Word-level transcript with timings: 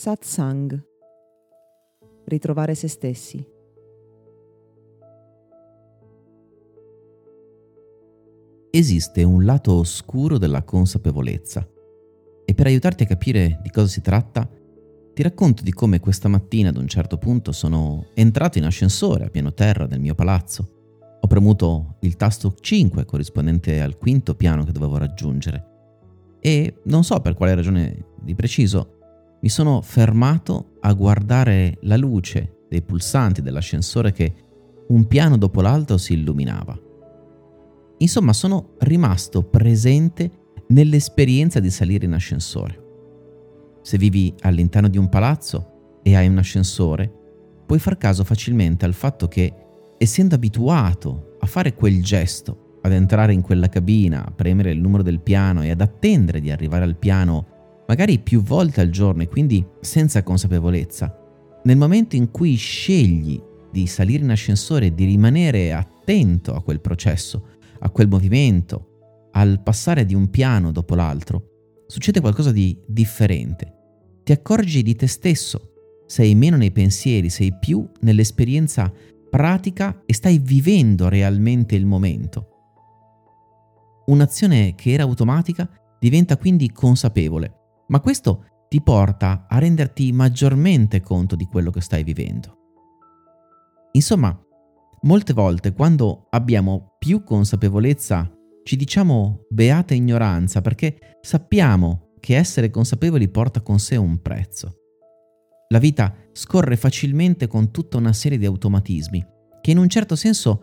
Satsang. 0.00 0.82
Ritrovare 2.24 2.74
se 2.74 2.88
stessi. 2.88 3.46
Esiste 8.70 9.22
un 9.22 9.44
lato 9.44 9.74
oscuro 9.74 10.38
della 10.38 10.62
consapevolezza 10.62 11.68
e 12.46 12.54
per 12.54 12.64
aiutarti 12.64 13.02
a 13.02 13.06
capire 13.06 13.60
di 13.62 13.68
cosa 13.68 13.88
si 13.88 14.00
tratta, 14.00 14.48
ti 15.12 15.22
racconto 15.22 15.62
di 15.62 15.74
come 15.74 16.00
questa 16.00 16.28
mattina 16.28 16.70
ad 16.70 16.78
un 16.78 16.88
certo 16.88 17.18
punto 17.18 17.52
sono 17.52 18.06
entrato 18.14 18.56
in 18.56 18.64
ascensore 18.64 19.26
a 19.26 19.28
piano 19.28 19.52
terra 19.52 19.86
del 19.86 20.00
mio 20.00 20.14
palazzo. 20.14 21.18
Ho 21.20 21.26
premuto 21.26 21.96
il 22.00 22.16
tasto 22.16 22.54
5 22.58 23.04
corrispondente 23.04 23.82
al 23.82 23.98
quinto 23.98 24.34
piano 24.34 24.64
che 24.64 24.72
dovevo 24.72 24.96
raggiungere 24.96 26.38
e 26.40 26.80
non 26.84 27.04
so 27.04 27.20
per 27.20 27.34
quale 27.34 27.54
ragione 27.54 28.12
di 28.22 28.34
preciso 28.34 28.94
mi 29.42 29.48
sono 29.48 29.80
fermato 29.80 30.76
a 30.80 30.92
guardare 30.92 31.78
la 31.82 31.96
luce 31.96 32.64
dei 32.68 32.82
pulsanti 32.82 33.42
dell'ascensore 33.42 34.12
che 34.12 34.34
un 34.88 35.06
piano 35.06 35.36
dopo 35.36 35.60
l'altro 35.60 35.96
si 35.98 36.12
illuminava. 36.12 36.78
Insomma, 37.98 38.32
sono 38.32 38.74
rimasto 38.78 39.42
presente 39.42 40.30
nell'esperienza 40.68 41.60
di 41.60 41.70
salire 41.70 42.06
in 42.06 42.12
ascensore. 42.12 42.88
Se 43.82 43.98
vivi 43.98 44.34
all'interno 44.40 44.88
di 44.88 44.98
un 44.98 45.08
palazzo 45.08 46.00
e 46.02 46.16
hai 46.16 46.26
un 46.28 46.38
ascensore, 46.38 47.12
puoi 47.66 47.78
far 47.78 47.96
caso 47.96 48.24
facilmente 48.24 48.84
al 48.84 48.94
fatto 48.94 49.28
che, 49.28 49.52
essendo 49.98 50.34
abituato 50.34 51.36
a 51.40 51.46
fare 51.46 51.74
quel 51.74 52.02
gesto, 52.02 52.78
ad 52.82 52.92
entrare 52.92 53.32
in 53.32 53.42
quella 53.42 53.68
cabina, 53.68 54.24
a 54.24 54.30
premere 54.30 54.70
il 54.70 54.80
numero 54.80 55.02
del 55.02 55.20
piano 55.20 55.62
e 55.62 55.70
ad 55.70 55.80
attendere 55.80 56.40
di 56.40 56.50
arrivare 56.50 56.84
al 56.84 56.96
piano 56.96 57.49
magari 57.90 58.20
più 58.20 58.40
volte 58.40 58.80
al 58.80 58.88
giorno 58.88 59.22
e 59.22 59.28
quindi 59.28 59.66
senza 59.80 60.22
consapevolezza, 60.22 61.12
nel 61.64 61.76
momento 61.76 62.14
in 62.14 62.30
cui 62.30 62.54
scegli 62.54 63.42
di 63.72 63.88
salire 63.88 64.22
in 64.22 64.30
ascensore 64.30 64.86
e 64.86 64.94
di 64.94 65.04
rimanere 65.06 65.72
attento 65.72 66.54
a 66.54 66.62
quel 66.62 66.80
processo, 66.80 67.48
a 67.80 67.90
quel 67.90 68.06
movimento, 68.06 69.30
al 69.32 69.60
passare 69.60 70.06
di 70.06 70.14
un 70.14 70.30
piano 70.30 70.70
dopo 70.70 70.94
l'altro, 70.94 71.82
succede 71.88 72.20
qualcosa 72.20 72.52
di 72.52 72.78
differente. 72.86 73.74
Ti 74.22 74.30
accorgi 74.30 74.84
di 74.84 74.94
te 74.94 75.08
stesso, 75.08 75.72
sei 76.06 76.36
meno 76.36 76.56
nei 76.56 76.70
pensieri, 76.70 77.28
sei 77.28 77.52
più 77.58 77.84
nell'esperienza 78.02 78.92
pratica 79.28 80.00
e 80.06 80.14
stai 80.14 80.38
vivendo 80.38 81.08
realmente 81.08 81.74
il 81.74 81.86
momento. 81.86 82.46
Un'azione 84.06 84.76
che 84.76 84.92
era 84.92 85.02
automatica 85.02 85.68
diventa 85.98 86.36
quindi 86.36 86.70
consapevole 86.70 87.54
ma 87.90 88.00
questo 88.00 88.46
ti 88.68 88.80
porta 88.80 89.46
a 89.48 89.58
renderti 89.58 90.12
maggiormente 90.12 91.00
conto 91.00 91.36
di 91.36 91.44
quello 91.44 91.70
che 91.70 91.80
stai 91.80 92.04
vivendo. 92.04 92.56
Insomma, 93.92 94.36
molte 95.02 95.32
volte 95.32 95.72
quando 95.72 96.26
abbiamo 96.30 96.94
più 96.98 97.24
consapevolezza 97.24 98.32
ci 98.62 98.76
diciamo 98.76 99.46
beata 99.48 99.94
ignoranza 99.94 100.60
perché 100.60 101.18
sappiamo 101.20 102.12
che 102.20 102.36
essere 102.36 102.70
consapevoli 102.70 103.28
porta 103.28 103.60
con 103.60 103.80
sé 103.80 103.96
un 103.96 104.20
prezzo. 104.22 104.76
La 105.68 105.78
vita 105.78 106.14
scorre 106.32 106.76
facilmente 106.76 107.48
con 107.48 107.72
tutta 107.72 107.96
una 107.96 108.12
serie 108.12 108.38
di 108.38 108.46
automatismi 108.46 109.26
che 109.60 109.70
in 109.72 109.78
un 109.78 109.88
certo 109.88 110.14
senso, 110.14 110.62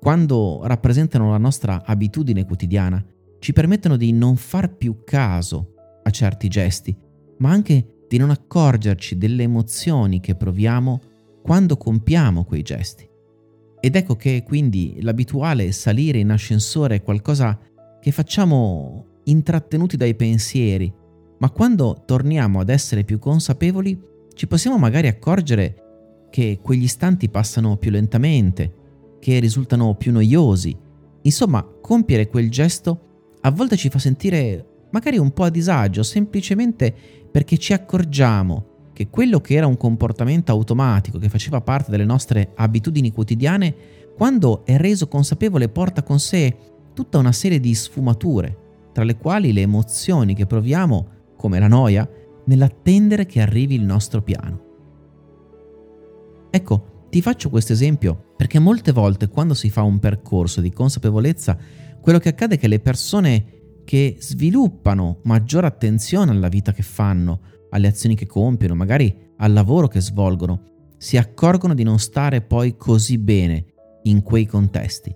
quando 0.00 0.62
rappresentano 0.64 1.30
la 1.30 1.38
nostra 1.38 1.84
abitudine 1.84 2.44
quotidiana, 2.44 3.04
ci 3.38 3.52
permettono 3.52 3.96
di 3.96 4.12
non 4.12 4.36
far 4.36 4.76
più 4.76 5.02
caso 5.04 5.74
a 6.06 6.10
certi 6.10 6.48
gesti, 6.48 6.96
ma 7.38 7.50
anche 7.50 8.04
di 8.08 8.16
non 8.16 8.30
accorgerci 8.30 9.18
delle 9.18 9.42
emozioni 9.42 10.20
che 10.20 10.36
proviamo 10.36 11.00
quando 11.42 11.76
compiamo 11.76 12.44
quei 12.44 12.62
gesti. 12.62 13.08
Ed 13.80 13.94
ecco 13.94 14.16
che 14.16 14.42
quindi 14.44 14.98
l'abituale 15.00 15.70
salire 15.72 16.18
in 16.18 16.30
ascensore 16.30 16.96
è 16.96 17.02
qualcosa 17.02 17.58
che 18.00 18.10
facciamo 18.12 19.20
intrattenuti 19.24 19.96
dai 19.96 20.14
pensieri, 20.14 20.92
ma 21.38 21.50
quando 21.50 22.02
torniamo 22.06 22.60
ad 22.60 22.70
essere 22.70 23.04
più 23.04 23.18
consapevoli 23.18 24.00
ci 24.34 24.46
possiamo 24.46 24.78
magari 24.78 25.08
accorgere 25.08 25.82
che 26.30 26.60
quegli 26.62 26.84
istanti 26.84 27.28
passano 27.28 27.76
più 27.76 27.90
lentamente, 27.90 28.72
che 29.18 29.38
risultano 29.40 29.94
più 29.96 30.12
noiosi. 30.12 30.76
Insomma, 31.22 31.64
compiere 31.64 32.28
quel 32.28 32.50
gesto 32.50 33.00
a 33.40 33.50
volte 33.50 33.76
ci 33.76 33.88
fa 33.88 33.98
sentire 33.98 34.75
magari 34.96 35.18
un 35.18 35.30
po' 35.32 35.44
a 35.44 35.50
disagio, 35.50 36.02
semplicemente 36.02 36.94
perché 37.30 37.58
ci 37.58 37.74
accorgiamo 37.74 38.74
che 38.94 39.10
quello 39.10 39.42
che 39.42 39.54
era 39.54 39.66
un 39.66 39.76
comportamento 39.76 40.52
automatico, 40.52 41.18
che 41.18 41.28
faceva 41.28 41.60
parte 41.60 41.90
delle 41.90 42.06
nostre 42.06 42.52
abitudini 42.54 43.12
quotidiane, 43.12 43.74
quando 44.16 44.64
è 44.64 44.78
reso 44.78 45.06
consapevole 45.06 45.68
porta 45.68 46.02
con 46.02 46.18
sé 46.18 46.56
tutta 46.94 47.18
una 47.18 47.32
serie 47.32 47.60
di 47.60 47.74
sfumature, 47.74 48.56
tra 48.94 49.04
le 49.04 49.18
quali 49.18 49.52
le 49.52 49.60
emozioni 49.60 50.34
che 50.34 50.46
proviamo, 50.46 51.08
come 51.36 51.58
la 51.58 51.68
noia, 51.68 52.08
nell'attendere 52.46 53.26
che 53.26 53.42
arrivi 53.42 53.74
il 53.74 53.84
nostro 53.84 54.22
piano. 54.22 54.64
Ecco, 56.48 57.06
ti 57.10 57.20
faccio 57.20 57.50
questo 57.50 57.74
esempio 57.74 58.32
perché 58.34 58.58
molte 58.58 58.92
volte 58.92 59.28
quando 59.28 59.52
si 59.52 59.68
fa 59.68 59.82
un 59.82 59.98
percorso 59.98 60.62
di 60.62 60.72
consapevolezza, 60.72 61.58
quello 62.00 62.18
che 62.18 62.30
accade 62.30 62.54
è 62.54 62.58
che 62.58 62.68
le 62.68 62.80
persone 62.80 63.55
che 63.86 64.16
sviluppano 64.18 65.20
maggiore 65.22 65.68
attenzione 65.68 66.32
alla 66.32 66.48
vita 66.48 66.72
che 66.72 66.82
fanno, 66.82 67.40
alle 67.70 67.86
azioni 67.86 68.16
che 68.16 68.26
compiono, 68.26 68.74
magari 68.74 69.32
al 69.38 69.52
lavoro 69.52 69.86
che 69.86 70.00
svolgono, 70.00 70.74
si 70.98 71.16
accorgono 71.16 71.72
di 71.72 71.84
non 71.84 72.00
stare 72.00 72.42
poi 72.42 72.76
così 72.76 73.16
bene 73.16 73.64
in 74.02 74.22
quei 74.22 74.44
contesti. 74.44 75.14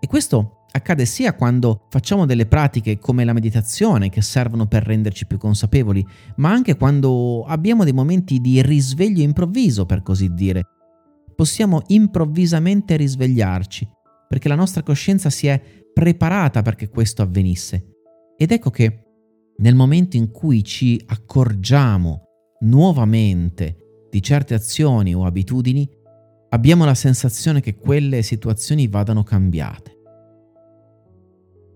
E 0.00 0.06
questo 0.06 0.66
accade 0.70 1.06
sia 1.06 1.34
quando 1.34 1.86
facciamo 1.90 2.24
delle 2.24 2.46
pratiche 2.46 2.98
come 2.98 3.24
la 3.24 3.32
meditazione 3.32 4.10
che 4.10 4.22
servono 4.22 4.66
per 4.66 4.84
renderci 4.84 5.26
più 5.26 5.36
consapevoli, 5.36 6.06
ma 6.36 6.50
anche 6.50 6.76
quando 6.76 7.44
abbiamo 7.44 7.82
dei 7.82 7.92
momenti 7.92 8.38
di 8.38 8.62
risveglio 8.62 9.22
improvviso, 9.22 9.86
per 9.86 10.02
così 10.02 10.32
dire. 10.32 10.62
Possiamo 11.34 11.82
improvvisamente 11.88 12.96
risvegliarci, 12.96 13.88
perché 14.28 14.46
la 14.46 14.54
nostra 14.54 14.84
coscienza 14.84 15.30
si 15.30 15.48
è 15.48 15.60
preparata 15.92 16.62
perché 16.62 16.88
questo 16.88 17.22
avvenisse. 17.22 17.93
Ed 18.36 18.50
ecco 18.50 18.70
che 18.70 19.04
nel 19.58 19.74
momento 19.74 20.16
in 20.16 20.30
cui 20.30 20.64
ci 20.64 21.00
accorgiamo 21.06 22.22
nuovamente 22.60 24.06
di 24.10 24.22
certe 24.22 24.54
azioni 24.54 25.14
o 25.14 25.24
abitudini, 25.24 25.88
abbiamo 26.50 26.84
la 26.84 26.94
sensazione 26.94 27.60
che 27.60 27.76
quelle 27.76 28.22
situazioni 28.22 28.88
vadano 28.88 29.22
cambiate. 29.22 29.92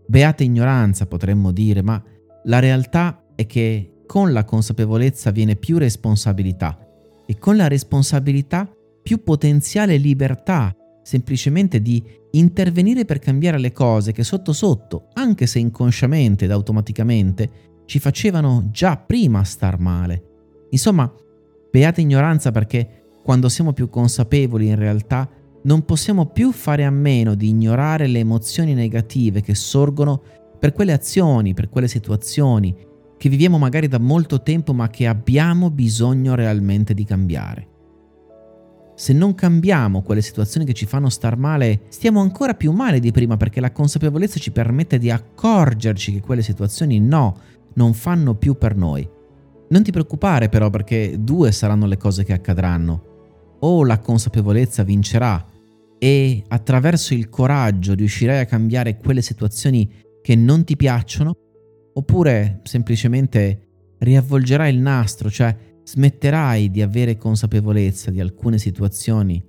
Beata 0.06 0.42
ignoranza 0.42 1.06
potremmo 1.06 1.52
dire, 1.52 1.82
ma 1.82 2.02
la 2.44 2.58
realtà 2.58 3.24
è 3.34 3.46
che 3.46 4.02
con 4.06 4.32
la 4.32 4.44
consapevolezza 4.44 5.30
viene 5.30 5.56
più 5.56 5.78
responsabilità 5.78 6.78
e 7.26 7.38
con 7.38 7.56
la 7.56 7.68
responsabilità 7.68 8.72
più 9.02 9.22
potenziale 9.22 9.96
libertà 9.96 10.74
semplicemente 11.08 11.80
di 11.80 12.04
intervenire 12.32 13.06
per 13.06 13.18
cambiare 13.18 13.58
le 13.58 13.72
cose 13.72 14.12
che 14.12 14.22
sotto 14.22 14.52
sotto, 14.52 15.08
anche 15.14 15.46
se 15.46 15.58
inconsciamente 15.58 16.44
ed 16.44 16.50
automaticamente, 16.50 17.50
ci 17.86 17.98
facevano 17.98 18.68
già 18.70 18.98
prima 18.98 19.42
star 19.42 19.78
male. 19.78 20.66
Insomma, 20.68 21.10
beata 21.70 22.02
ignoranza 22.02 22.50
perché 22.50 23.06
quando 23.22 23.48
siamo 23.48 23.72
più 23.72 23.88
consapevoli 23.88 24.66
in 24.66 24.76
realtà 24.76 25.26
non 25.62 25.86
possiamo 25.86 26.26
più 26.26 26.52
fare 26.52 26.84
a 26.84 26.90
meno 26.90 27.34
di 27.34 27.48
ignorare 27.48 28.06
le 28.06 28.18
emozioni 28.18 28.74
negative 28.74 29.40
che 29.40 29.54
sorgono 29.54 30.20
per 30.58 30.74
quelle 30.74 30.92
azioni, 30.92 31.54
per 31.54 31.70
quelle 31.70 31.88
situazioni 31.88 32.76
che 33.16 33.30
viviamo 33.30 33.56
magari 33.56 33.88
da 33.88 33.98
molto 33.98 34.42
tempo 34.42 34.74
ma 34.74 34.90
che 34.90 35.06
abbiamo 35.06 35.70
bisogno 35.70 36.34
realmente 36.34 36.92
di 36.92 37.04
cambiare 37.04 37.76
se 38.98 39.12
non 39.12 39.36
cambiamo 39.36 40.02
quelle 40.02 40.20
situazioni 40.20 40.66
che 40.66 40.72
ci 40.72 40.84
fanno 40.84 41.08
star 41.08 41.36
male, 41.36 41.82
stiamo 41.86 42.20
ancora 42.20 42.54
più 42.54 42.72
male 42.72 42.98
di 42.98 43.12
prima 43.12 43.36
perché 43.36 43.60
la 43.60 43.70
consapevolezza 43.70 44.40
ci 44.40 44.50
permette 44.50 44.98
di 44.98 45.08
accorgerci 45.08 46.14
che 46.14 46.20
quelle 46.20 46.42
situazioni 46.42 46.98
no, 46.98 47.36
non 47.74 47.94
fanno 47.94 48.34
più 48.34 48.58
per 48.58 48.74
noi. 48.74 49.08
Non 49.68 49.84
ti 49.84 49.92
preoccupare 49.92 50.48
però 50.48 50.68
perché 50.68 51.14
due 51.16 51.52
saranno 51.52 51.86
le 51.86 51.96
cose 51.96 52.24
che 52.24 52.32
accadranno. 52.32 53.56
O 53.60 53.84
la 53.84 54.00
consapevolezza 54.00 54.82
vincerà 54.82 55.46
e 55.96 56.42
attraverso 56.48 57.14
il 57.14 57.28
coraggio 57.28 57.94
riuscirai 57.94 58.40
a 58.40 58.46
cambiare 58.46 58.96
quelle 58.96 59.22
situazioni 59.22 59.88
che 60.20 60.34
non 60.34 60.64
ti 60.64 60.74
piacciono, 60.74 61.36
oppure 61.92 62.62
semplicemente 62.64 63.67
riavvolgerai 63.98 64.72
il 64.72 64.80
nastro, 64.80 65.30
cioè 65.30 65.56
smetterai 65.84 66.70
di 66.70 66.82
avere 66.82 67.16
consapevolezza 67.16 68.10
di 68.10 68.20
alcune 68.20 68.58
situazioni, 68.58 69.42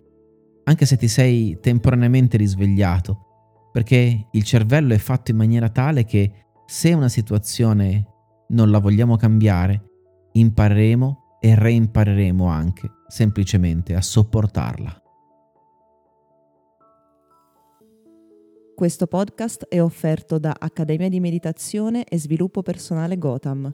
anche 0.63 0.86
se 0.86 0.98
ti 0.98 1.07
sei 1.07 1.57
temporaneamente 1.60 2.38
risvegliato, 2.38 3.69
perché 3.72 4.28
il 4.31 4.44
cervello 4.44 4.94
è 4.94 4.98
fatto 4.98 5.31
in 5.31 5.38
maniera 5.38 5.69
tale 5.69 6.06
che 6.06 6.31
se 6.66 6.94
una 6.94 7.10
situazione 7.10 8.06
non 8.50 8.72
la 8.72 8.80
vogliamo 8.80 9.18
cambiare, 9.18 9.84
impareremo 10.31 11.38
e 11.42 11.56
reimpareremo 11.56 12.45
anche 12.45 12.90
semplicemente 13.07 13.95
a 13.95 14.02
sopportarla. 14.02 15.02
Questo 18.75 19.07
podcast 19.07 19.66
è 19.68 19.81
offerto 19.81 20.40
da 20.40 20.56
Accademia 20.57 21.10
di 21.10 21.19
Meditazione 21.19 22.06
e 22.06 22.18
Sviluppo 22.18 22.62
Personale 22.62 23.18
Gotham 23.18 23.74